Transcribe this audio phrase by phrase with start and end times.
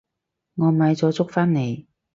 [0.55, 1.85] 我買咗粥返嚟